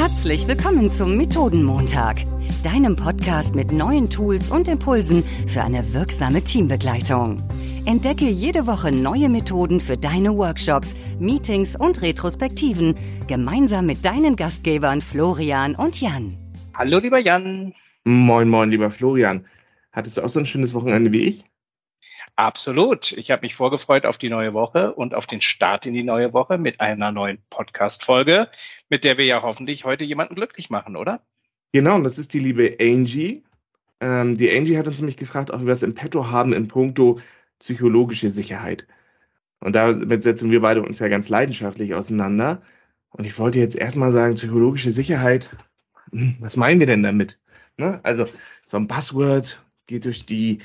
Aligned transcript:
Herzlich 0.00 0.48
willkommen 0.48 0.90
zum 0.90 1.18
Methodenmontag, 1.18 2.24
deinem 2.64 2.96
Podcast 2.96 3.54
mit 3.54 3.70
neuen 3.70 4.08
Tools 4.08 4.50
und 4.50 4.66
Impulsen 4.66 5.22
für 5.46 5.60
eine 5.60 5.92
wirksame 5.92 6.42
Teambegleitung. 6.42 7.42
Entdecke 7.84 8.24
jede 8.24 8.66
Woche 8.66 8.92
neue 8.92 9.28
Methoden 9.28 9.78
für 9.78 9.98
deine 9.98 10.34
Workshops, 10.34 10.94
Meetings 11.18 11.76
und 11.78 12.00
Retrospektiven 12.00 12.94
gemeinsam 13.26 13.84
mit 13.84 14.02
deinen 14.02 14.36
Gastgebern 14.36 15.02
Florian 15.02 15.74
und 15.74 16.00
Jan. 16.00 16.34
Hallo, 16.74 16.98
lieber 16.98 17.18
Jan. 17.18 17.74
Moin, 18.04 18.48
moin, 18.48 18.70
lieber 18.70 18.90
Florian. 18.90 19.44
Hattest 19.92 20.16
du 20.16 20.22
auch 20.22 20.30
so 20.30 20.38
ein 20.38 20.46
schönes 20.46 20.72
Wochenende 20.72 21.12
wie 21.12 21.24
ich? 21.24 21.44
Absolut. 22.40 23.12
Ich 23.12 23.30
habe 23.30 23.42
mich 23.42 23.54
vorgefreut 23.54 24.06
auf 24.06 24.16
die 24.16 24.30
neue 24.30 24.54
Woche 24.54 24.94
und 24.94 25.14
auf 25.14 25.26
den 25.26 25.42
Start 25.42 25.84
in 25.84 25.92
die 25.92 26.02
neue 26.02 26.32
Woche 26.32 26.56
mit 26.56 26.80
einer 26.80 27.12
neuen 27.12 27.36
Podcast-Folge, 27.50 28.48
mit 28.88 29.04
der 29.04 29.18
wir 29.18 29.26
ja 29.26 29.42
hoffentlich 29.42 29.84
heute 29.84 30.06
jemanden 30.06 30.36
glücklich 30.36 30.70
machen, 30.70 30.96
oder? 30.96 31.20
Genau, 31.74 31.96
und 31.96 32.04
das 32.04 32.16
ist 32.16 32.32
die 32.32 32.38
liebe 32.38 32.78
Angie. 32.80 33.44
Ähm, 34.00 34.38
die 34.38 34.50
Angie 34.56 34.78
hat 34.78 34.86
uns 34.86 35.00
nämlich 35.00 35.18
gefragt, 35.18 35.50
ob 35.50 35.66
wir 35.66 35.72
es 35.74 35.82
im 35.82 35.94
Petto 35.94 36.30
haben 36.30 36.54
in 36.54 36.66
puncto 36.66 37.20
psychologische 37.58 38.30
Sicherheit. 38.30 38.86
Und 39.58 39.76
damit 39.76 40.22
setzen 40.22 40.50
wir 40.50 40.62
beide 40.62 40.80
uns 40.80 40.98
ja 40.98 41.08
ganz 41.08 41.28
leidenschaftlich 41.28 41.92
auseinander. 41.92 42.62
Und 43.10 43.26
ich 43.26 43.38
wollte 43.38 43.58
jetzt 43.58 43.76
erstmal 43.76 44.12
sagen, 44.12 44.36
psychologische 44.36 44.92
Sicherheit, 44.92 45.50
hm, 46.10 46.38
was 46.40 46.56
meinen 46.56 46.80
wir 46.80 46.86
denn 46.86 47.02
damit? 47.02 47.38
Ne? 47.76 48.00
Also 48.02 48.24
so 48.64 48.78
ein 48.78 48.88
Buzzword 48.88 49.62
geht 49.86 50.06
durch 50.06 50.24
die 50.24 50.60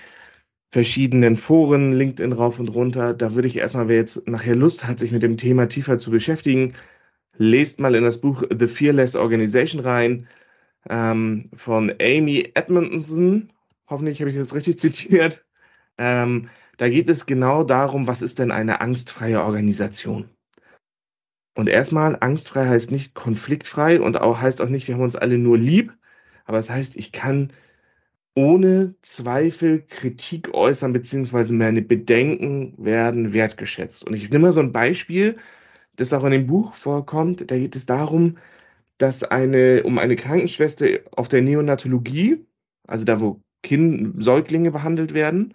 verschiedenen 0.71 1.35
Foren, 1.35 1.93
LinkedIn 1.93 2.33
rauf 2.33 2.59
und 2.59 2.69
runter. 2.69 3.13
Da 3.13 3.35
würde 3.35 3.47
ich 3.47 3.57
erstmal, 3.57 3.87
wer 3.87 3.97
jetzt 3.97 4.27
nachher 4.27 4.55
Lust 4.55 4.85
hat, 4.85 4.99
sich 4.99 5.11
mit 5.11 5.23
dem 5.23 5.37
Thema 5.37 5.67
tiefer 5.67 5.97
zu 5.97 6.11
beschäftigen, 6.11 6.73
lest 7.37 7.79
mal 7.79 7.95
in 7.95 8.03
das 8.03 8.19
Buch 8.19 8.43
The 8.57 8.67
Fearless 8.67 9.15
Organization 9.15 9.81
rein 9.81 10.27
ähm, 10.89 11.49
von 11.55 11.93
Amy 12.01 12.51
Edmondson. 12.53 13.51
Hoffentlich 13.87 14.19
habe 14.19 14.29
ich 14.29 14.37
das 14.37 14.53
richtig 14.53 14.79
zitiert. 14.79 15.45
Ähm, 15.97 16.49
da 16.77 16.89
geht 16.89 17.09
es 17.09 17.25
genau 17.25 17.63
darum, 17.63 18.07
was 18.07 18.21
ist 18.21 18.39
denn 18.39 18.51
eine 18.51 18.81
angstfreie 18.81 19.41
Organisation? 19.41 20.29
Und 21.55 21.69
erstmal, 21.69 22.17
angstfrei 22.19 22.67
heißt 22.67 22.91
nicht 22.91 23.13
konfliktfrei 23.13 24.01
und 24.01 24.19
auch 24.19 24.41
heißt 24.41 24.61
auch 24.61 24.67
nicht, 24.67 24.87
wir 24.87 24.95
haben 24.95 25.03
uns 25.03 25.15
alle 25.15 25.37
nur 25.37 25.57
lieb, 25.57 25.93
aber 26.43 26.59
es 26.59 26.69
heißt, 26.69 26.97
ich 26.97 27.13
kann 27.13 27.53
ohne 28.35 28.95
Zweifel 29.01 29.81
Kritik 29.81 30.53
äußern, 30.53 30.93
beziehungsweise 30.93 31.53
meine 31.53 31.81
Bedenken 31.81 32.73
werden 32.77 33.33
wertgeschätzt. 33.33 34.05
Und 34.05 34.13
ich 34.13 34.29
nehme 34.29 34.43
mal 34.43 34.51
so 34.51 34.59
ein 34.59 34.73
Beispiel, 34.73 35.37
das 35.95 36.13
auch 36.13 36.25
in 36.25 36.31
dem 36.31 36.47
Buch 36.47 36.75
vorkommt. 36.75 37.49
Da 37.49 37.57
geht 37.57 37.75
es 37.75 37.85
darum, 37.85 38.37
dass 38.97 39.23
eine, 39.23 39.83
um 39.83 39.97
eine 39.97 40.15
Krankenschwester 40.17 40.87
auf 41.15 41.29
der 41.29 41.41
Neonatologie, 41.41 42.45
also 42.87 43.05
da, 43.05 43.21
wo 43.21 43.41
kind, 43.63 44.23
Säuglinge 44.23 44.71
behandelt 44.71 45.13
werden, 45.13 45.53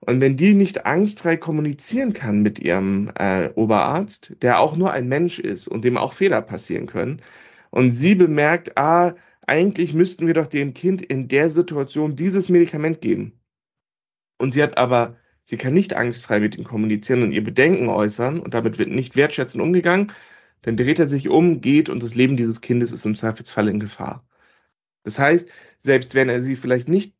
und 0.00 0.22
wenn 0.22 0.36
die 0.36 0.54
nicht 0.54 0.86
angstfrei 0.86 1.36
kommunizieren 1.36 2.14
kann 2.14 2.40
mit 2.40 2.58
ihrem 2.58 3.12
äh, 3.18 3.50
Oberarzt, 3.54 4.34
der 4.40 4.58
auch 4.58 4.74
nur 4.76 4.92
ein 4.92 5.08
Mensch 5.08 5.38
ist 5.38 5.68
und 5.68 5.84
dem 5.84 5.98
auch 5.98 6.14
Fehler 6.14 6.40
passieren 6.42 6.86
können, 6.86 7.20
und 7.70 7.92
sie 7.92 8.14
bemerkt, 8.14 8.76
ah, 8.78 9.14
eigentlich 9.50 9.94
müssten 9.94 10.28
wir 10.28 10.34
doch 10.34 10.46
dem 10.46 10.74
Kind 10.74 11.02
in 11.02 11.26
der 11.26 11.50
Situation 11.50 12.14
dieses 12.14 12.48
Medikament 12.48 13.00
geben. 13.00 13.40
Und 14.38 14.54
sie 14.54 14.62
hat 14.62 14.78
aber, 14.78 15.16
sie 15.42 15.56
kann 15.56 15.74
nicht 15.74 15.92
angstfrei 15.92 16.38
mit 16.38 16.56
ihm 16.56 16.62
kommunizieren 16.62 17.24
und 17.24 17.32
ihr 17.32 17.42
Bedenken 17.42 17.88
äußern 17.88 18.38
und 18.38 18.54
damit 18.54 18.78
wird 18.78 18.90
nicht 18.90 19.16
wertschätzend 19.16 19.60
umgegangen. 19.60 20.12
Dann 20.62 20.76
dreht 20.76 21.00
er 21.00 21.06
sich 21.06 21.28
um, 21.28 21.60
geht 21.60 21.88
und 21.88 22.00
das 22.00 22.14
Leben 22.14 22.36
dieses 22.36 22.60
Kindes 22.60 22.92
ist 22.92 23.04
im 23.04 23.16
Zweifelsfall 23.16 23.68
in 23.68 23.80
Gefahr. 23.80 24.24
Das 25.02 25.18
heißt, 25.18 25.48
selbst 25.80 26.14
wenn 26.14 26.28
er 26.28 26.42
sie 26.42 26.54
vielleicht 26.54 26.88
nicht 26.88 27.16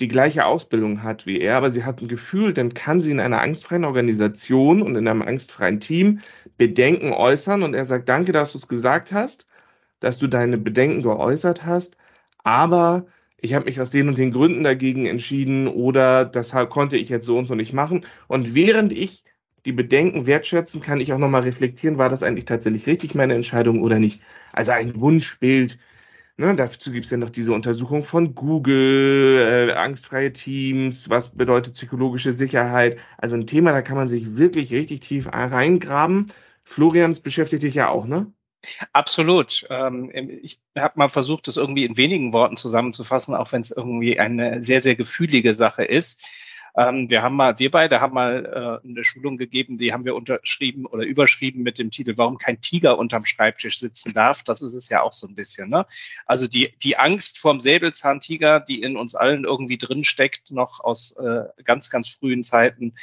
die 0.00 0.08
gleiche 0.08 0.44
Ausbildung 0.44 1.02
hat 1.02 1.26
wie 1.26 1.40
er, 1.40 1.56
aber 1.56 1.70
sie 1.70 1.82
hat 1.82 2.00
ein 2.00 2.06
Gefühl, 2.06 2.54
dann 2.54 2.74
kann 2.74 3.00
sie 3.00 3.10
in 3.10 3.18
einer 3.18 3.40
angstfreien 3.40 3.84
Organisation 3.84 4.82
und 4.82 4.94
in 4.94 5.08
einem 5.08 5.22
angstfreien 5.22 5.80
Team 5.80 6.20
Bedenken 6.56 7.12
äußern 7.12 7.64
und 7.64 7.74
er 7.74 7.84
sagt, 7.84 8.08
danke, 8.08 8.30
dass 8.30 8.52
du 8.52 8.58
es 8.58 8.68
gesagt 8.68 9.10
hast 9.10 9.46
dass 10.02 10.18
du 10.18 10.26
deine 10.26 10.58
Bedenken 10.58 11.02
geäußert 11.02 11.64
hast, 11.64 11.96
aber 12.44 13.06
ich 13.38 13.54
habe 13.54 13.64
mich 13.66 13.80
aus 13.80 13.90
den 13.90 14.08
und 14.08 14.18
den 14.18 14.32
Gründen 14.32 14.64
dagegen 14.64 15.06
entschieden 15.06 15.66
oder 15.68 16.24
das 16.24 16.52
konnte 16.70 16.96
ich 16.96 17.08
jetzt 17.08 17.26
so 17.26 17.36
und 17.38 17.46
so 17.46 17.54
nicht 17.54 17.72
machen. 17.72 18.06
Und 18.28 18.54
während 18.54 18.92
ich 18.92 19.24
die 19.64 19.72
Bedenken 19.72 20.26
wertschätzen, 20.26 20.80
kann 20.80 21.00
ich 21.00 21.12
auch 21.12 21.18
nochmal 21.18 21.42
reflektieren, 21.42 21.98
war 21.98 22.08
das 22.08 22.22
eigentlich 22.22 22.44
tatsächlich 22.46 22.86
richtig 22.86 23.14
meine 23.14 23.34
Entscheidung 23.34 23.82
oder 23.82 23.98
nicht. 23.98 24.22
Also 24.52 24.72
ein 24.72 25.00
Wunschbild. 25.00 25.78
Ne, 26.38 26.56
dazu 26.56 26.92
gibt 26.92 27.04
es 27.04 27.10
ja 27.10 27.18
noch 27.18 27.30
diese 27.30 27.52
Untersuchung 27.52 28.04
von 28.04 28.34
Google, 28.34 29.68
äh, 29.70 29.72
angstfreie 29.74 30.32
Teams, 30.32 31.10
was 31.10 31.30
bedeutet 31.36 31.74
psychologische 31.74 32.32
Sicherheit. 32.32 32.98
Also 33.18 33.36
ein 33.36 33.46
Thema, 33.46 33.72
da 33.72 33.82
kann 33.82 33.96
man 33.96 34.08
sich 34.08 34.36
wirklich 34.36 34.72
richtig 34.72 35.00
tief 35.00 35.28
reingraben. 35.32 36.32
Florians 36.64 37.20
beschäftigt 37.20 37.62
dich 37.62 37.74
ja 37.74 37.88
auch, 37.90 38.06
ne? 38.06 38.32
Absolut. 38.92 39.66
Ähm, 39.70 40.10
ich 40.42 40.60
habe 40.76 40.98
mal 40.98 41.08
versucht, 41.08 41.48
das 41.48 41.56
irgendwie 41.56 41.84
in 41.84 41.96
wenigen 41.96 42.32
Worten 42.32 42.56
zusammenzufassen, 42.56 43.34
auch 43.34 43.52
wenn 43.52 43.62
es 43.62 43.70
irgendwie 43.70 44.18
eine 44.18 44.62
sehr, 44.62 44.80
sehr 44.80 44.94
gefühlige 44.94 45.54
Sache 45.54 45.84
ist. 45.84 46.22
Ähm, 46.74 47.10
wir 47.10 47.22
haben 47.22 47.36
mal, 47.36 47.58
wir 47.58 47.70
beide 47.70 48.00
haben 48.00 48.14
mal 48.14 48.80
äh, 48.84 48.88
eine 48.88 49.04
Schulung 49.04 49.36
gegeben, 49.36 49.76
die 49.76 49.92
haben 49.92 50.06
wir 50.06 50.14
unterschrieben 50.14 50.86
oder 50.86 51.04
überschrieben 51.04 51.62
mit 51.62 51.78
dem 51.78 51.90
Titel, 51.90 52.14
warum 52.16 52.38
kein 52.38 52.60
Tiger 52.62 52.98
unterm 52.98 53.26
Schreibtisch 53.26 53.78
sitzen 53.78 54.14
darf. 54.14 54.42
Das 54.42 54.62
ist 54.62 54.72
es 54.74 54.88
ja 54.88 55.02
auch 55.02 55.12
so 55.12 55.26
ein 55.26 55.34
bisschen. 55.34 55.68
Ne? 55.68 55.86
Also 56.24 56.46
die, 56.46 56.74
die 56.82 56.96
Angst 56.96 57.38
vorm 57.38 57.60
Säbelzahntiger, 57.60 58.60
die 58.60 58.80
in 58.80 58.96
uns 58.96 59.14
allen 59.14 59.44
irgendwie 59.44 59.76
drin 59.76 60.04
steckt, 60.04 60.50
noch 60.50 60.80
aus 60.80 61.12
äh, 61.18 61.44
ganz, 61.64 61.90
ganz 61.90 62.08
frühen 62.08 62.42
Zeiten, 62.42 62.94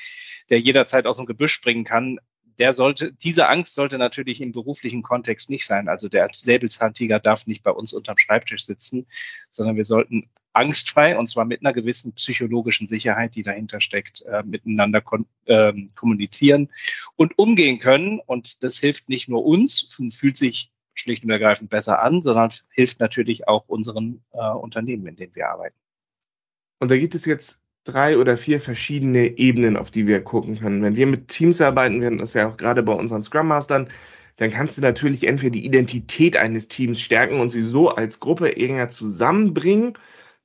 der 0.50 0.60
jederzeit 0.60 1.06
aus 1.06 1.18
dem 1.18 1.28
Gebüsch 1.28 1.54
springen 1.54 1.84
kann, 1.84 2.20
der 2.60 2.74
sollte, 2.74 3.14
diese 3.14 3.48
Angst 3.48 3.74
sollte 3.74 3.98
natürlich 3.98 4.42
im 4.42 4.52
beruflichen 4.52 5.02
Kontext 5.02 5.50
nicht 5.50 5.66
sein. 5.66 5.88
Also 5.88 6.10
der 6.10 6.30
Säbelzahntiger 6.32 7.20
darf 7.20 7.48
nicht 7.48 7.64
bei 7.64 7.72
uns 7.72 7.94
unterm 7.94 8.18
Schreibtisch 8.18 8.66
sitzen, 8.66 9.08
sondern 9.52 9.78
wir 9.78 9.86
sollten 9.86 10.30
angstfrei 10.52 11.18
und 11.18 11.28
zwar 11.28 11.46
mit 11.46 11.62
einer 11.62 11.74
gewissen 11.74 12.14
psychologischen 12.14 12.88
Sicherheit, 12.88 13.36
die 13.36 13.44
dahinter 13.44 13.80
steckt, 13.80 14.24
äh, 14.24 14.44
miteinander 14.44 15.02
äh, 15.46 15.74
kommunizieren 15.96 16.70
und 17.16 17.38
umgehen 17.38 17.80
können. 17.80 18.20
Und 18.20 18.64
das 18.64 18.78
hilft 18.80 19.10
nicht 19.10 19.30
nur 19.30 19.46
uns, 19.46 19.96
fühlt 20.12 20.38
sich 20.38 20.72
schlicht 20.94 21.24
und 21.24 21.30
ergreifend 21.30 21.70
besser 21.70 22.02
an, 22.02 22.22
sondern 22.22 22.52
hilft 22.72 23.00
natürlich 23.00 23.48
auch 23.48 23.70
unseren 23.70 24.22
äh, 24.34 24.50
Unternehmen, 24.50 25.08
in 25.08 25.16
denen 25.16 25.36
wir 25.36 25.50
arbeiten. 25.50 25.78
Und 26.80 26.92
da 26.92 26.98
gibt 26.98 27.16
es 27.16 27.26
jetzt 27.26 27.62
drei 27.92 28.18
oder 28.18 28.38
vier 28.38 28.60
verschiedene 28.60 29.38
Ebenen, 29.38 29.78
auf 29.78 29.92
die 29.92 30.08
wir 30.08 30.22
gucken 30.22 30.60
können. 30.60 30.82
Wenn 30.82 30.96
wir 30.96 31.08
mit 31.08 31.28
Teams 31.28 31.62
arbeiten, 31.62 32.02
werden 32.02 32.18
das 32.18 32.34
ja 32.34 32.48
auch 32.48 32.58
gerade 32.58 32.84
bei 32.84 32.94
unseren 32.94 33.24
Scrum 33.24 33.48
Mastern, 33.48 33.90
dann 34.38 34.52
kannst 34.52 34.78
du 34.78 34.82
natürlich 34.82 35.28
entweder 35.28 35.52
die 35.52 35.66
Identität 35.66 36.38
eines 36.38 36.70
Teams 36.70 37.02
stärken 37.02 37.42
und 37.42 37.52
sie 37.52 37.64
so 37.64 37.90
als 37.90 38.20
Gruppe 38.20 38.56
enger 38.56 38.88
zusammenbringen. 38.90 39.94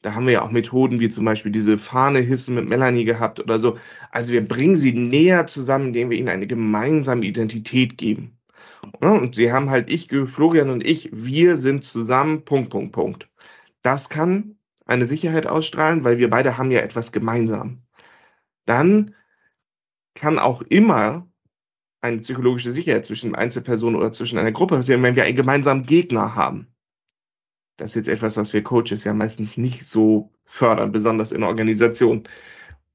Da 0.03 0.15
haben 0.15 0.27
wir 0.27 0.35
ja 0.35 0.43
auch 0.43 0.51
Methoden 0.51 1.01
wie 1.01 1.09
zum 1.09 1.25
Beispiel 1.25 1.53
diese 1.53 1.77
Fahne 1.77 2.19
hissen 2.19 2.57
mit 2.57 2.69
Melanie 2.69 3.05
gehabt 3.05 3.41
oder 3.41 3.59
so. 3.59 3.79
Also 4.11 4.33
wir 4.33 4.47
bringen 4.47 4.77
sie 4.77 4.93
näher 4.93 5.47
zusammen, 5.47 5.87
indem 5.89 6.11
wir 6.11 6.19
ihnen 6.19 6.29
eine 6.29 6.47
gemeinsame 6.47 7.25
Identität 7.25 7.97
geben. 7.97 8.37
und 9.01 9.35
sie 9.37 9.53
haben 9.53 9.71
halt 9.71 9.91
ich, 9.91 10.09
Florian 10.27 10.71
und 10.71 10.85
ich, 10.85 11.11
wir 11.13 11.57
sind 11.59 11.85
zusammen, 11.85 12.45
Punkt, 12.45 12.71
Punkt, 12.71 12.93
Punkt. 12.93 13.29
Das 13.83 14.09
kann 14.09 14.54
eine 14.85 15.07
Sicherheit 15.07 15.47
ausstrahlen, 15.47 16.05
weil 16.05 16.19
wir 16.19 16.31
beide 16.31 16.59
haben 16.59 16.71
ja 16.71 16.81
etwas 16.81 17.13
gemeinsam. 17.13 17.83
Dann 18.67 19.15
kann 20.15 20.39
auch 20.39 20.63
immer 20.63 21.29
eine 22.01 22.19
psychologische 22.19 22.71
Sicherheit 22.71 23.07
zwischen 23.07 23.35
Einzelpersonen 23.35 23.97
oder 23.97 24.13
zwischen 24.13 24.39
einer 24.39 24.53
Gruppe 24.53 24.77
passieren, 24.77 25.03
wenn 25.03 25.17
wir 25.17 25.25
einen 25.25 25.37
gemeinsamen 25.37 25.87
Gegner 25.87 26.35
haben. 26.35 26.69
Das 27.77 27.91
ist 27.91 27.95
jetzt 27.95 28.09
etwas, 28.09 28.37
was 28.37 28.53
wir 28.53 28.63
Coaches 28.63 29.05
ja 29.05 29.15
meistens 29.15 29.57
nicht 29.57 29.85
so 29.85 30.31
fördern, 30.45 30.93
besonders 30.93 31.33
in 31.33 31.43
Organisationen. 31.43 32.25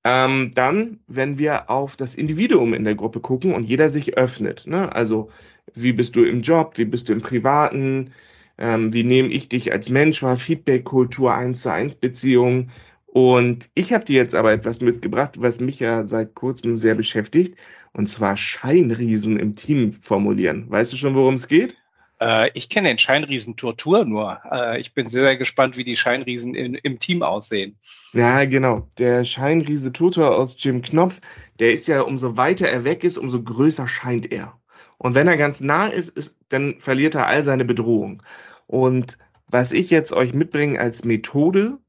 Ähm, 0.06 0.52
dann, 0.56 1.00
wenn 1.08 1.38
wir 1.38 1.70
auf 1.70 1.98
das 1.98 2.16
Individuum 2.16 2.74
in 2.74 2.86
der 2.86 2.96
Gruppe 2.96 3.20
gucken 3.20 3.54
und 3.54 3.64
jeder 3.64 3.90
sich 3.90 4.16
öffnet. 4.16 4.66
Ne? 4.66 4.94
Also, 4.96 5.30
wie 5.74 5.92
bist 5.92 6.16
du 6.16 6.24
im 6.24 6.42
Job, 6.42 6.78
wie 6.78 6.86
bist 6.86 7.10
du 7.10 7.14
im 7.14 7.22
Privaten, 7.22 8.12
ähm, 8.60 8.94
wie 8.94 9.04
nehme 9.04 9.30
ich 9.30 9.50
dich 9.50 9.72
als 9.72 9.90
Mensch 9.90 10.22
wahr, 10.22 10.38
Feedback-Kultur, 10.38 11.34
1 11.34 11.62
zu 11.62 11.72
1 11.72 11.96
Beziehungen. 11.96 12.72
Und 13.06 13.70
ich 13.74 13.94
habe 13.94 14.06
dir 14.06 14.18
jetzt 14.18 14.36
aber 14.36 14.52
etwas 14.52 14.82
mitgebracht, 14.82 15.42
was 15.42 15.60
mich 15.60 15.80
ja 15.80 16.06
seit 16.06 16.36
kurzem 16.36 16.76
sehr 16.76 16.94
beschäftigt, 16.94 17.58
und 17.94 18.08
zwar 18.08 18.38
Scheinriesen 18.38 19.40
im 19.40 19.56
Team 19.56 19.94
formulieren. 19.94 20.70
Weißt 20.70 20.94
du 20.94 20.98
schon, 20.98 21.16
worum 21.16 21.36
es 21.36 21.48
geht? 21.48 21.76
Äh, 22.22 22.52
ich 22.54 22.70
kenne 22.70 22.90
den 22.90 22.98
Scheinriesen 22.98 23.56
Tortur 23.56 24.06
nur. 24.06 24.40
Äh, 24.52 24.80
ich 24.80 24.94
bin 24.94 25.10
sehr, 25.10 25.24
sehr 25.24 25.38
gespannt, 25.38 25.78
wie 25.78 25.84
die 25.84 25.96
Scheinriesen 25.96 26.54
in, 26.54 26.76
im 26.76 27.00
Team 27.00 27.24
aussehen. 27.24 27.78
Ja, 28.14 28.46
genau. 28.46 28.90
Der 28.98 29.24
Scheinriese 29.24 29.94
Tortur 29.94 30.36
aus 30.36 30.56
Jim 30.60 30.82
Knopf, 30.82 31.22
der 31.60 31.72
ist 31.72 31.88
ja, 31.88 32.02
umso 32.02 32.38
weiter 32.38 32.68
er 32.68 32.84
weg 32.84 33.04
ist, 33.04 33.18
umso 33.18 33.42
größer 33.42 33.88
scheint 33.88 34.32
er. 34.32 34.54
Und 34.98 35.16
wenn 35.16 35.30
er 35.30 35.38
ganz 35.38 35.62
nah 35.62 35.88
ist, 35.88 36.10
ist 36.10 36.36
dann 36.50 36.76
verliert 36.80 37.16
er 37.16 37.28
all 37.28 37.44
seine 37.44 37.64
Bedrohung. 37.64 38.22
Und 38.70 39.18
was 39.48 39.72
ich 39.72 39.90
jetzt 39.90 40.14
euch 40.14 40.36
mitbringe 40.36 40.80
als 40.80 41.04
Methode, 41.04 41.80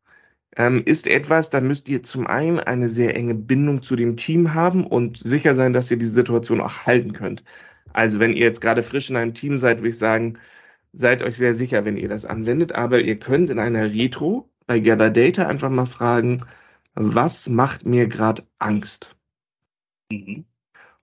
ähm, 0.57 0.83
ist 0.87 1.07
etwas, 1.07 1.51
da 1.51 1.61
müsst 1.61 1.91
ihr 1.91 2.03
zum 2.03 2.27
einen 2.27 2.59
eine 2.59 2.89
sehr 2.89 3.15
enge 3.15 3.35
Bindung 3.35 3.83
zu 3.83 3.97
dem 3.97 4.17
Team 4.17 4.55
haben 4.55 4.87
und 4.87 5.19
sicher 5.19 5.55
sein, 5.55 5.75
dass 5.75 5.91
ihr 5.91 5.99
die 5.99 6.07
Situation 6.07 6.63
auch 6.63 6.87
halten 6.87 7.13
könnt. 7.13 7.45
Also 7.93 8.19
wenn 8.19 8.33
ihr 8.33 8.45
jetzt 8.47 8.63
gerade 8.63 8.83
frisch 8.83 9.11
in 9.11 9.17
einem 9.17 9.35
Team 9.35 9.59
seid, 9.59 9.81
würde 9.81 9.91
ich 9.91 9.99
sagen, 9.99 10.39
seid 10.95 11.23
euch 11.23 11.37
sehr 11.37 11.55
sicher, 11.55 11.85
wenn 11.85 11.99
ihr 11.99 12.09
das 12.09 12.25
anwendet. 12.25 12.73
Aber 12.73 13.01
ihr 13.01 13.19
könnt 13.19 13.51
in 13.51 13.59
einer 13.59 13.93
Retro 13.93 14.49
bei 14.67 14.81
Gather 14.81 15.11
Data 15.11 15.47
einfach 15.47 15.71
mal 15.71 15.85
fragen, 15.85 16.47
was 16.95 17.47
macht 17.47 17.85
mir 17.85 18.09
gerade 18.09 18.45
Angst? 18.59 19.17
Mhm. 20.11 20.47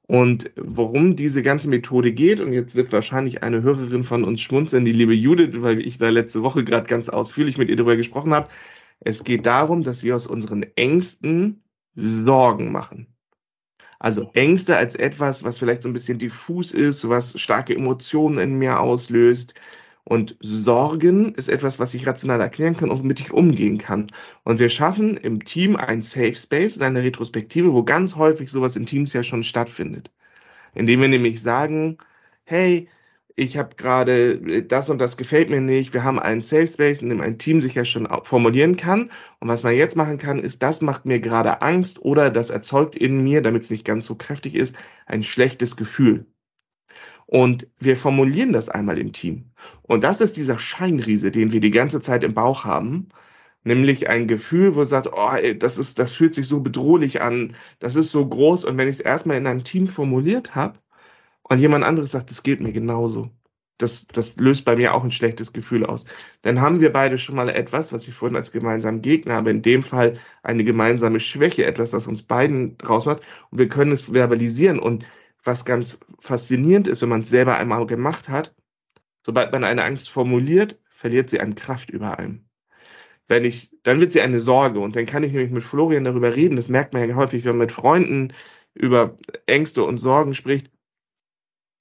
Und 0.07 0.51
worum 0.56 1.18
diese 1.18 1.42
ganze 1.42 1.68
Methode 1.68 2.13
geht, 2.13 2.39
und 2.39 2.54
jetzt 2.54 2.75
wird 2.75 2.94
wahrscheinlich 2.94 3.44
eine 3.44 3.62
Hörerin 3.62 4.06
von 4.06 4.24
uns 4.24 4.39
schmunzeln, 4.42 4.86
die 4.86 4.94
liebe 4.94 5.13
Judith, 5.13 5.62
weil 5.62 5.86
ich 5.86 5.98
da 5.98 6.09
letzte 6.09 6.44
Woche 6.44 6.63
gerade 6.63 6.88
ganz 6.88 7.09
ausführlich 7.09 7.57
mit 7.57 7.69
ihr 7.69 7.75
darüber 7.75 7.98
gesprochen 7.98 8.33
habe. 8.33 8.50
Es 9.01 9.25
geht 9.25 9.45
darum, 9.45 9.83
dass 9.83 10.04
wir 10.04 10.15
aus 10.15 10.25
unseren 10.25 10.63
Ängsten 10.75 11.62
Sorgen 11.94 12.71
machen. 12.71 13.07
Also 14.00 14.30
Ängste 14.33 14.77
als 14.77 14.95
etwas, 14.95 15.44
was 15.44 15.59
vielleicht 15.59 15.81
so 15.81 15.89
ein 15.89 15.94
bisschen 15.94 16.19
diffus 16.19 16.71
ist, 16.71 17.10
was 17.10 17.39
starke 17.39 17.75
Emotionen 17.75 18.38
in 18.38 18.57
mir 18.57 18.80
auslöst. 18.80 19.56
Und 20.07 20.38
Sorgen 20.39 21.36
ist 21.36 21.50
etwas, 21.50 21.80
was 21.80 21.94
ich 21.94 22.07
rational 22.07 22.39
erklären 22.39 22.77
kann 22.77 22.89
und 22.89 23.00
womit 23.00 23.19
ich 23.19 23.33
umgehen 23.33 23.77
kann. 23.77 24.07
Und 24.45 24.57
wir 24.57 24.69
schaffen 24.69 25.18
im 25.18 25.44
Team 25.44 25.75
ein 25.75 26.01
Safe 26.01 26.33
Space 26.33 26.77
in 26.77 26.83
einer 26.83 27.04
Retrospektive, 27.04 27.74
wo 27.74 27.83
ganz 27.83 28.15
häufig 28.15 28.50
sowas 28.50 28.77
in 28.77 28.86
Teams 28.86 29.12
ja 29.12 29.21
schon 29.21 29.44
stattfindet. 29.44 30.09
Indem 30.74 31.01
wir 31.01 31.09
nämlich 31.09 31.42
sagen, 31.42 31.98
hey, 32.45 32.88
ich 33.36 33.57
habe 33.57 33.75
gerade 33.75 34.63
das 34.63 34.89
und 34.89 35.00
das 35.00 35.18
gefällt 35.18 35.50
mir 35.50 35.59
nicht. 35.59 35.94
Wir 35.94 36.06
haben 36.06 36.19
einen 36.19 36.39
Safe 36.39 36.68
Space, 36.68 37.01
in 37.01 37.10
dem 37.10 37.19
ein 37.19 37.38
Team 37.38 37.62
sich 37.62 37.75
ja 37.75 37.83
schon 37.83 38.07
formulieren 38.24 38.77
kann. 38.77 39.12
Und 39.42 39.50
was 39.50 39.63
man 39.63 39.75
jetzt 39.75 39.98
machen 39.98 40.18
kann, 40.18 40.39
ist, 40.39 40.63
das 40.63 40.81
macht 40.81 41.06
mir 41.06 41.19
gerade 41.19 41.62
Angst 41.62 42.01
oder 42.01 42.30
das 42.30 42.50
erzeugt 42.50 42.95
in 42.95 43.25
mir, 43.25 43.42
damit 43.42 43.63
es 43.63 43.69
nicht 43.69 43.83
ganz 43.83 44.06
so 44.06 44.15
kräftig 44.15 44.56
ist, 44.56 44.77
ein 45.06 45.21
schlechtes 45.21 45.75
Gefühl. 45.75 46.27
Und 47.27 47.68
wir 47.77 47.97
formulieren 47.97 48.53
das 48.53 48.69
einmal 48.69 48.97
im 48.97 49.12
Team. 49.12 49.51
Und 49.83 50.03
das 50.03 50.21
ist 50.21 50.38
dieser 50.38 50.57
Scheinriese, 50.57 51.29
den 51.29 51.51
wir 51.51 51.59
die 51.59 51.71
ganze 51.71 52.01
Zeit 52.01 52.24
im 52.24 52.33
Bauch 52.33 52.63
haben. 52.63 53.09
Nämlich 53.65 54.09
ein 54.09 54.27
Gefühl, 54.27 54.75
wo 54.75 54.85
sagt, 54.85 55.12
oh, 55.13 55.31
ey, 55.33 55.59
das 55.59 55.77
ist, 55.77 56.00
das 56.00 56.13
fühlt 56.13 56.33
sich 56.33 56.47
so 56.47 56.62
bedrohlich 56.62 57.21
an, 57.21 57.53
das 57.79 57.97
ist 57.97 58.12
so 58.12 58.25
groß. 58.25 58.63
Und 58.63 58.77
wenn 58.77 58.88
ich 58.88 58.95
es 58.95 59.00
erstmal 59.01 59.35
in 59.38 59.45
einem 59.45 59.65
Team 59.65 59.88
formuliert 59.88 60.56
habe 60.56 60.79
und 61.44 61.59
jemand 61.59 61.83
anderes 61.83 62.12
sagt, 62.12 62.31
das 62.31 62.44
geht 62.44 62.62
mir 62.62 62.71
genauso, 62.71 63.29
das, 63.77 64.07
das 64.07 64.38
löst 64.38 64.63
bei 64.63 64.77
mir 64.77 64.94
auch 64.94 65.03
ein 65.03 65.12
schlechtes 65.12 65.51
Gefühl 65.51 65.85
aus. 65.85 66.06
Dann 66.44 66.62
haben 66.62 66.79
wir 66.79 66.94
beide 66.94 67.18
schon 67.18 67.35
mal 67.35 67.50
etwas, 67.50 67.91
was 67.91 68.07
ich 68.07 68.13
vorhin 68.13 68.38
als 68.38 68.53
gemeinsamen 68.53 69.01
Gegner 69.01 69.33
habe, 69.33 69.51
in 69.51 69.62
dem 69.62 69.83
Fall 69.83 70.13
eine 70.44 70.63
gemeinsame 70.63 71.19
Schwäche, 71.19 71.65
etwas, 71.65 71.91
was 71.91 72.07
uns 72.07 72.24
beiden 72.24 72.77
draus 72.77 73.06
macht. 73.06 73.21
Und 73.51 73.59
wir 73.59 73.68
können 73.68 73.91
es 73.91 74.03
verbalisieren. 74.03 74.79
Und 74.79 75.06
was 75.48 75.66
ganz 75.66 76.00
faszinierend 76.20 76.88
ist, 76.88 77.02
wenn 77.02 77.10
man 77.10 77.22
es 77.22 77.30
selber 77.30 77.58
einmal 77.58 77.86
gemacht 77.86 78.30
hat, 78.30 78.54
sobald 79.26 79.52
man 79.52 79.64
eine 79.64 79.84
Angst 79.84 80.10
formuliert, 80.10 80.80
verliert 80.90 81.30
sie 81.30 81.40
an 81.40 81.56
Kraft 81.56 81.90
über 81.90 82.20
einem. 82.20 82.46
Wenn 83.28 83.44
ich, 83.44 83.72
dann 83.84 84.00
wird 84.00 84.12
sie 84.12 84.22
eine 84.22 84.40
Sorge 84.40 84.80
und 84.80 84.96
dann 84.96 85.06
kann 85.06 85.24
ich 85.24 85.32
nämlich 85.32 85.52
mit 85.52 85.64
Florian 85.64 86.06
darüber 86.06 86.36
reden. 86.36 86.56
Das 86.56 86.70
merkt 86.70 86.94
man 86.94 87.08
ja 87.08 87.16
häufig, 87.16 87.44
wenn 87.44 87.58
man 87.58 87.66
mit 87.66 87.72
Freunden 87.72 88.34
über 88.74 89.18
Ängste 89.48 89.84
und 89.84 89.98
Sorgen 89.98 90.34
spricht. 90.34 90.72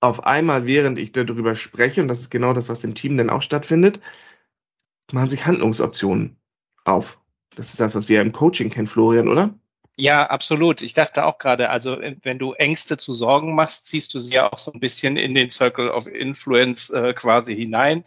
Auf 0.00 0.24
einmal, 0.24 0.66
während 0.66 0.98
ich 0.98 1.12
darüber 1.12 1.54
spreche, 1.54 2.02
und 2.02 2.08
das 2.08 2.20
ist 2.20 2.30
genau 2.30 2.52
das, 2.52 2.68
was 2.68 2.84
im 2.84 2.94
Team 2.94 3.16
dann 3.16 3.30
auch 3.30 3.42
stattfindet, 3.42 4.00
machen 5.12 5.28
sich 5.28 5.46
Handlungsoptionen 5.46 6.36
auf. 6.84 7.20
Das 7.54 7.70
ist 7.70 7.80
das, 7.80 7.94
was 7.94 8.08
wir 8.08 8.20
im 8.20 8.32
Coaching 8.32 8.70
kennen, 8.70 8.86
Florian, 8.86 9.28
oder? 9.28 9.54
Ja, 9.98 10.26
absolut. 10.26 10.82
Ich 10.82 10.92
dachte 10.92 11.24
auch 11.24 11.38
gerade, 11.38 11.70
also 11.70 11.98
wenn 12.22 12.38
du 12.38 12.52
Ängste 12.52 12.98
zu 12.98 13.14
Sorgen 13.14 13.54
machst, 13.54 13.86
ziehst 13.86 14.12
du 14.12 14.20
sie 14.20 14.34
ja 14.34 14.52
auch 14.52 14.58
so 14.58 14.70
ein 14.72 14.80
bisschen 14.80 15.16
in 15.16 15.34
den 15.34 15.48
Circle 15.48 15.90
of 15.90 16.06
Influence 16.06 16.90
äh, 16.90 17.14
quasi 17.14 17.56
hinein. 17.56 18.04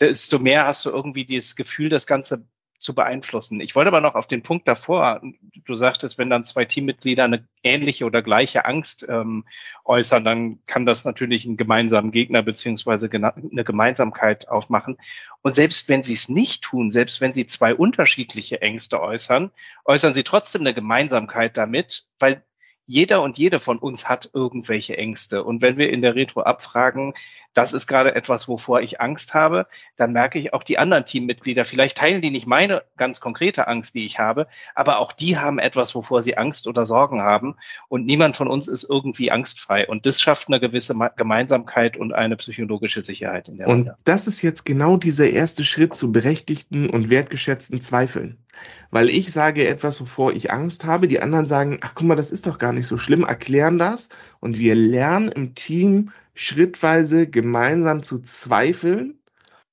Desto 0.00 0.38
mehr 0.38 0.66
hast 0.66 0.84
du 0.84 0.90
irgendwie 0.90 1.24
dieses 1.24 1.56
Gefühl, 1.56 1.88
das 1.88 2.06
Ganze 2.06 2.46
zu 2.78 2.94
beeinflussen. 2.94 3.60
Ich 3.60 3.74
wollte 3.74 3.88
aber 3.88 4.02
noch 4.02 4.14
auf 4.16 4.26
den 4.26 4.42
Punkt 4.42 4.68
davor, 4.68 5.22
du 5.64 5.74
sagtest, 5.74 6.18
wenn 6.18 6.30
dann 6.30 6.44
zwei 6.44 6.64
Teammitglieder 6.64 7.24
eine 7.24 7.46
ähnliche 7.62 8.04
oder 8.04 8.22
gleiche 8.22 8.64
Angst 8.64 9.06
ähm, 9.08 9.44
äußern, 9.84 10.24
dann 10.24 10.58
kann 10.66 10.86
das 10.86 11.04
natürlich 11.04 11.46
einen 11.46 11.56
gemeinsamen 11.56 12.12
Gegner 12.12 12.42
beziehungsweise 12.42 13.10
eine 13.10 13.64
Gemeinsamkeit 13.64 14.48
aufmachen. 14.48 14.98
Und 15.42 15.54
selbst 15.54 15.88
wenn 15.88 16.02
sie 16.02 16.14
es 16.14 16.28
nicht 16.28 16.62
tun, 16.62 16.90
selbst 16.90 17.20
wenn 17.20 17.32
sie 17.32 17.46
zwei 17.46 17.74
unterschiedliche 17.74 18.62
Ängste 18.62 19.00
äußern, 19.00 19.50
äußern 19.84 20.14
sie 20.14 20.24
trotzdem 20.24 20.62
eine 20.62 20.74
Gemeinsamkeit 20.74 21.56
damit, 21.56 22.06
weil 22.18 22.42
jeder 22.86 23.22
und 23.22 23.38
jede 23.38 23.60
von 23.60 23.78
uns 23.78 24.08
hat 24.08 24.30
irgendwelche 24.34 24.96
Ängste. 24.98 25.44
Und 25.44 25.62
wenn 25.62 25.78
wir 25.78 25.90
in 25.90 26.02
der 26.02 26.14
Retro 26.14 26.42
abfragen, 26.42 27.14
das 27.54 27.72
ist 27.72 27.86
gerade 27.86 28.14
etwas, 28.14 28.48
wovor 28.48 28.80
ich 28.80 29.00
Angst 29.00 29.32
habe, 29.32 29.66
dann 29.96 30.12
merke 30.12 30.38
ich 30.38 30.52
auch 30.52 30.64
die 30.64 30.78
anderen 30.78 31.06
Teammitglieder, 31.06 31.64
vielleicht 31.64 31.96
teilen 31.96 32.20
die 32.20 32.30
nicht 32.30 32.46
meine 32.46 32.82
ganz 32.96 33.20
konkrete 33.20 33.68
Angst, 33.68 33.94
die 33.94 34.04
ich 34.04 34.18
habe, 34.18 34.48
aber 34.74 34.98
auch 34.98 35.12
die 35.12 35.38
haben 35.38 35.58
etwas, 35.58 35.94
wovor 35.94 36.20
sie 36.20 36.36
Angst 36.36 36.66
oder 36.66 36.84
Sorgen 36.84 37.22
haben. 37.22 37.56
Und 37.88 38.04
niemand 38.06 38.36
von 38.36 38.48
uns 38.48 38.68
ist 38.68 38.84
irgendwie 38.84 39.30
angstfrei. 39.30 39.86
Und 39.86 40.04
das 40.04 40.20
schafft 40.20 40.48
eine 40.48 40.60
gewisse 40.60 40.94
Gemeinsamkeit 41.16 41.96
und 41.96 42.12
eine 42.12 42.36
psychologische 42.36 43.02
Sicherheit 43.02 43.48
in 43.48 43.56
der 43.56 43.68
Und 43.68 43.74
Runde. 43.74 43.96
das 44.04 44.26
ist 44.26 44.42
jetzt 44.42 44.64
genau 44.64 44.96
dieser 44.96 45.30
erste 45.30 45.64
Schritt 45.64 45.94
zu 45.94 46.12
berechtigten 46.12 46.90
und 46.90 47.08
wertgeschätzten 47.08 47.80
Zweifeln. 47.80 48.43
Weil 48.90 49.08
ich 49.08 49.32
sage 49.32 49.66
etwas, 49.66 50.00
wovor 50.00 50.32
ich 50.32 50.52
Angst 50.52 50.84
habe, 50.84 51.08
die 51.08 51.20
anderen 51.20 51.46
sagen, 51.46 51.78
ach 51.80 51.94
guck 51.94 52.06
mal, 52.06 52.16
das 52.16 52.30
ist 52.30 52.46
doch 52.46 52.58
gar 52.58 52.72
nicht 52.72 52.86
so 52.86 52.96
schlimm, 52.96 53.24
erklären 53.24 53.78
das 53.78 54.08
und 54.40 54.58
wir 54.58 54.74
lernen 54.74 55.30
im 55.30 55.54
Team 55.54 56.10
schrittweise 56.34 57.26
gemeinsam 57.28 58.02
zu 58.02 58.18
zweifeln 58.20 59.18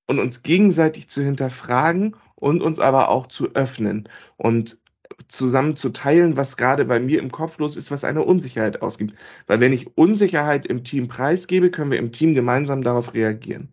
und 0.08 0.20
uns 0.20 0.44
gegenseitig 0.44 1.10
zu 1.10 1.22
hinterfragen 1.22 2.16
und 2.36 2.62
uns 2.62 2.80
aber 2.80 3.10
auch 3.10 3.28
zu 3.28 3.54
öffnen 3.54 4.10
und 4.38 4.80
zusammen 5.28 5.76
zu 5.76 5.90
teilen, 5.90 6.38
was 6.38 6.58
gerade 6.58 6.86
bei 6.86 7.00
mir 7.00 7.20
im 7.20 7.32
Kopf 7.32 7.60
los 7.60 7.78
ist, 7.78 7.92
was 7.92 8.04
eine 8.04 8.24
Unsicherheit 8.24 8.82
ausgibt. 8.82 9.16
Weil 9.48 9.60
wenn 9.60 9.74
ich 9.74 9.98
Unsicherheit 9.98 10.66
im 10.66 10.84
Team 10.84 11.08
preisgebe, 11.08 11.72
können 11.72 11.92
wir 11.92 12.00
im 12.00 12.12
Team 12.12 12.34
gemeinsam 12.34 12.82
darauf 12.84 13.14
reagieren. 13.14 13.70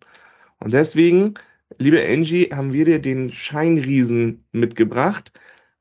Und 0.59 0.73
deswegen, 0.73 1.35
liebe 1.77 2.03
Angie, 2.05 2.49
haben 2.51 2.73
wir 2.73 2.85
dir 2.85 2.99
den 2.99 3.31
Scheinriesen 3.31 4.45
mitgebracht. 4.51 5.31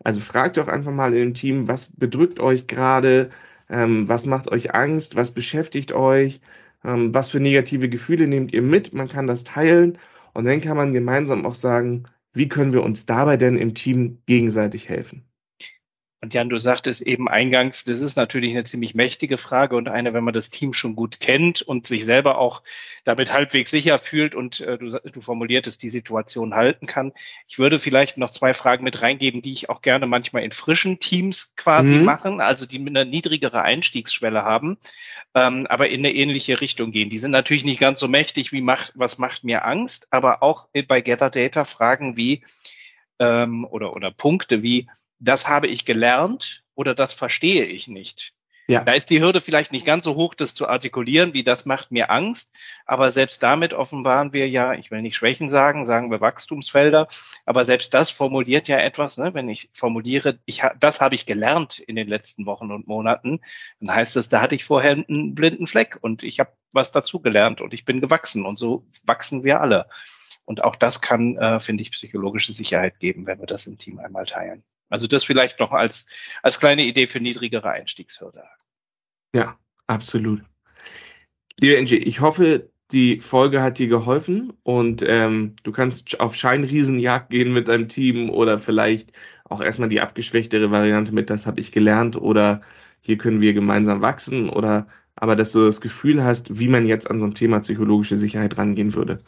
Also 0.04 0.20
fragt 0.20 0.56
doch 0.56 0.68
einfach 0.68 0.92
mal 0.92 1.14
im 1.14 1.34
Team, 1.34 1.68
was 1.68 1.92
bedrückt 1.96 2.40
euch 2.40 2.66
gerade, 2.66 3.30
ähm, 3.68 4.08
was 4.08 4.26
macht 4.26 4.50
euch 4.50 4.74
Angst, 4.74 5.16
was 5.16 5.32
beschäftigt 5.32 5.92
euch, 5.92 6.40
ähm, 6.84 7.14
was 7.14 7.30
für 7.30 7.40
negative 7.40 7.88
Gefühle 7.88 8.26
nehmt 8.28 8.52
ihr 8.52 8.62
mit, 8.62 8.94
man 8.94 9.08
kann 9.08 9.26
das 9.26 9.44
teilen. 9.44 9.98
Und 10.34 10.44
dann 10.44 10.60
kann 10.60 10.76
man 10.76 10.92
gemeinsam 10.92 11.44
auch 11.46 11.54
sagen, 11.54 12.04
wie 12.32 12.48
können 12.48 12.72
wir 12.72 12.82
uns 12.84 13.06
dabei 13.06 13.36
denn 13.36 13.56
im 13.56 13.74
Team 13.74 14.18
gegenseitig 14.26 14.88
helfen. 14.88 15.27
Und 16.20 16.34
Jan, 16.34 16.48
du 16.48 16.58
sagtest 16.58 17.00
eben 17.02 17.28
eingangs, 17.28 17.84
das 17.84 18.00
ist 18.00 18.16
natürlich 18.16 18.50
eine 18.50 18.64
ziemlich 18.64 18.96
mächtige 18.96 19.38
Frage 19.38 19.76
und 19.76 19.88
eine, 19.88 20.14
wenn 20.14 20.24
man 20.24 20.34
das 20.34 20.50
Team 20.50 20.72
schon 20.72 20.96
gut 20.96 21.20
kennt 21.20 21.62
und 21.62 21.86
sich 21.86 22.04
selber 22.04 22.38
auch 22.38 22.62
damit 23.04 23.32
halbwegs 23.32 23.70
sicher 23.70 23.98
fühlt 23.98 24.34
und 24.34 24.58
äh, 24.60 24.78
du, 24.78 24.88
du 24.98 25.20
formuliertest, 25.20 25.80
die 25.80 25.90
Situation 25.90 26.56
halten 26.56 26.86
kann. 26.86 27.12
Ich 27.46 27.60
würde 27.60 27.78
vielleicht 27.78 28.18
noch 28.18 28.32
zwei 28.32 28.52
Fragen 28.52 28.82
mit 28.82 29.00
reingeben, 29.00 29.42
die 29.42 29.52
ich 29.52 29.70
auch 29.70 29.80
gerne 29.80 30.08
manchmal 30.08 30.42
in 30.42 30.50
frischen 30.50 30.98
Teams 30.98 31.54
quasi 31.54 31.94
mhm. 31.94 32.04
machen, 32.04 32.40
also 32.40 32.66
die 32.66 32.84
eine 32.84 33.04
niedrigere 33.04 33.62
Einstiegsschwelle 33.62 34.42
haben, 34.42 34.76
ähm, 35.34 35.68
aber 35.68 35.88
in 35.88 36.00
eine 36.00 36.12
ähnliche 36.12 36.60
Richtung 36.60 36.90
gehen. 36.90 37.10
Die 37.10 37.20
sind 37.20 37.30
natürlich 37.30 37.64
nicht 37.64 37.78
ganz 37.78 38.00
so 38.00 38.08
mächtig 38.08 38.50
wie 38.50 38.60
macht, 38.60 38.92
was 38.96 39.18
macht 39.18 39.44
mir 39.44 39.64
Angst, 39.64 40.08
aber 40.10 40.42
auch 40.42 40.66
bei 40.88 41.00
Gather 41.00 41.30
Data 41.30 41.64
Fragen 41.64 42.16
wie 42.16 42.42
ähm, 43.20 43.64
oder, 43.64 43.94
oder 43.94 44.10
Punkte 44.10 44.64
wie, 44.64 44.88
das 45.18 45.48
habe 45.48 45.66
ich 45.66 45.84
gelernt 45.84 46.64
oder 46.74 46.94
das 46.94 47.14
verstehe 47.14 47.64
ich 47.64 47.88
nicht. 47.88 48.34
Ja. 48.70 48.84
Da 48.84 48.92
ist 48.92 49.08
die 49.08 49.22
Hürde 49.22 49.40
vielleicht 49.40 49.72
nicht 49.72 49.86
ganz 49.86 50.04
so 50.04 50.14
hoch, 50.14 50.34
das 50.34 50.52
zu 50.52 50.68
artikulieren, 50.68 51.32
wie 51.32 51.42
das 51.42 51.64
macht 51.64 51.90
mir 51.90 52.10
Angst. 52.10 52.54
Aber 52.84 53.10
selbst 53.10 53.42
damit 53.42 53.72
offenbaren 53.72 54.34
wir 54.34 54.46
ja, 54.46 54.74
ich 54.74 54.90
will 54.90 55.00
nicht 55.00 55.16
Schwächen 55.16 55.50
sagen, 55.50 55.86
sagen 55.86 56.10
wir 56.10 56.20
Wachstumsfelder. 56.20 57.08
Aber 57.46 57.64
selbst 57.64 57.94
das 57.94 58.10
formuliert 58.10 58.68
ja 58.68 58.76
etwas, 58.76 59.16
ne? 59.16 59.32
wenn 59.32 59.48
ich 59.48 59.70
formuliere, 59.72 60.38
ich, 60.44 60.62
das 60.78 61.00
habe 61.00 61.14
ich 61.14 61.24
gelernt 61.24 61.78
in 61.78 61.96
den 61.96 62.08
letzten 62.08 62.44
Wochen 62.44 62.70
und 62.70 62.86
Monaten, 62.86 63.40
dann 63.80 63.94
heißt 63.94 64.18
es, 64.18 64.28
da 64.28 64.42
hatte 64.42 64.54
ich 64.54 64.66
vorher 64.66 64.92
einen 64.92 65.34
blinden 65.34 65.66
Fleck 65.66 65.96
und 66.02 66.22
ich 66.22 66.38
habe 66.38 66.52
was 66.70 66.92
dazu 66.92 67.20
gelernt 67.20 67.62
und 67.62 67.72
ich 67.72 67.86
bin 67.86 68.02
gewachsen. 68.02 68.44
Und 68.44 68.58
so 68.58 68.84
wachsen 69.02 69.44
wir 69.44 69.62
alle. 69.62 69.88
Und 70.44 70.62
auch 70.62 70.76
das 70.76 71.00
kann, 71.00 71.38
äh, 71.38 71.58
finde 71.58 71.80
ich, 71.82 71.92
psychologische 71.92 72.52
Sicherheit 72.52 73.00
geben, 73.00 73.26
wenn 73.26 73.40
wir 73.40 73.46
das 73.46 73.66
im 73.66 73.78
Team 73.78 73.98
einmal 73.98 74.26
teilen. 74.26 74.62
Also 74.88 75.06
das 75.06 75.24
vielleicht 75.24 75.60
noch 75.60 75.72
als, 75.72 76.06
als 76.42 76.58
kleine 76.58 76.84
Idee 76.84 77.06
für 77.06 77.20
niedrigere 77.20 77.70
Einstiegshürde. 77.70 78.44
Ja, 79.34 79.58
absolut. 79.86 80.42
Liebe 81.60 81.76
Angie, 81.76 81.96
ich 81.96 82.20
hoffe, 82.20 82.70
die 82.92 83.20
Folge 83.20 83.62
hat 83.62 83.78
dir 83.78 83.88
geholfen 83.88 84.52
und 84.62 85.04
ähm, 85.06 85.56
du 85.62 85.72
kannst 85.72 86.20
auf 86.20 86.34
Scheinriesenjagd 86.34 87.30
gehen 87.30 87.52
mit 87.52 87.68
deinem 87.68 87.88
Team 87.88 88.30
oder 88.30 88.56
vielleicht 88.56 89.12
auch 89.44 89.60
erstmal 89.60 89.90
die 89.90 90.00
abgeschwächtere 90.00 90.70
Variante 90.70 91.12
mit, 91.12 91.30
das 91.30 91.46
habe 91.46 91.60
ich 91.60 91.72
gelernt 91.72 92.16
oder 92.16 92.62
hier 93.00 93.18
können 93.18 93.40
wir 93.40 93.52
gemeinsam 93.52 94.00
wachsen 94.00 94.48
oder 94.48 94.86
aber 95.20 95.34
dass 95.34 95.52
du 95.52 95.66
das 95.66 95.80
Gefühl 95.80 96.22
hast, 96.22 96.60
wie 96.60 96.68
man 96.68 96.86
jetzt 96.86 97.10
an 97.10 97.18
so 97.18 97.26
ein 97.26 97.34
Thema 97.34 97.58
psychologische 97.58 98.16
Sicherheit 98.16 98.56
rangehen 98.56 98.94
würde. 98.94 99.20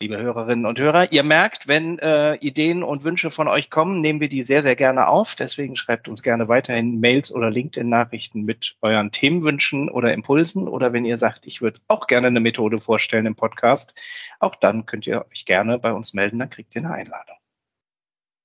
Liebe 0.00 0.16
Hörerinnen 0.16 0.64
und 0.64 0.78
Hörer, 0.78 1.10
ihr 1.10 1.24
merkt, 1.24 1.66
wenn 1.66 1.98
äh, 1.98 2.36
Ideen 2.36 2.84
und 2.84 3.02
Wünsche 3.02 3.32
von 3.32 3.48
euch 3.48 3.68
kommen, 3.68 4.00
nehmen 4.00 4.20
wir 4.20 4.28
die 4.28 4.44
sehr, 4.44 4.62
sehr 4.62 4.76
gerne 4.76 5.08
auf. 5.08 5.34
Deswegen 5.34 5.74
schreibt 5.74 6.08
uns 6.08 6.22
gerne 6.22 6.46
weiterhin 6.46 7.00
Mails 7.00 7.32
oder 7.32 7.50
LinkedIn-Nachrichten 7.50 8.42
mit 8.42 8.76
euren 8.80 9.10
Themenwünschen 9.10 9.88
oder 9.88 10.12
Impulsen. 10.12 10.68
Oder 10.68 10.92
wenn 10.92 11.04
ihr 11.04 11.18
sagt, 11.18 11.46
ich 11.46 11.62
würde 11.62 11.80
auch 11.88 12.06
gerne 12.06 12.28
eine 12.28 12.38
Methode 12.38 12.80
vorstellen 12.80 13.26
im 13.26 13.34
Podcast, 13.34 13.92
auch 14.38 14.54
dann 14.54 14.86
könnt 14.86 15.08
ihr 15.08 15.26
euch 15.32 15.44
gerne 15.46 15.80
bei 15.80 15.92
uns 15.92 16.14
melden, 16.14 16.38
dann 16.38 16.50
kriegt 16.50 16.76
ihr 16.76 16.84
eine 16.84 16.94
Einladung. 16.94 17.36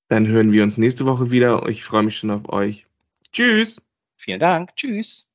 Dann 0.08 0.26
hören 0.26 0.50
wir 0.50 0.64
uns 0.64 0.76
nächste 0.76 1.06
Woche 1.06 1.30
wieder. 1.30 1.68
Ich 1.68 1.84
freue 1.84 2.02
mich 2.02 2.16
schon 2.16 2.32
auf 2.32 2.48
euch. 2.48 2.88
Tschüss. 3.32 3.80
Vielen 4.16 4.40
Dank. 4.40 4.74
Tschüss. 4.74 5.30